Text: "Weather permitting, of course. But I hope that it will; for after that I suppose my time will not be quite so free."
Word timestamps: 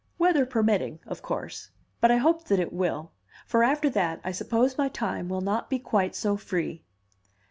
"Weather 0.17 0.47
permitting, 0.47 0.97
of 1.05 1.21
course. 1.21 1.69
But 1.99 2.09
I 2.09 2.17
hope 2.17 2.45
that 2.45 2.59
it 2.59 2.73
will; 2.73 3.11
for 3.45 3.63
after 3.63 3.87
that 3.91 4.19
I 4.23 4.31
suppose 4.31 4.75
my 4.75 4.89
time 4.89 5.29
will 5.29 5.41
not 5.41 5.69
be 5.69 5.77
quite 5.77 6.15
so 6.15 6.37
free." 6.37 6.83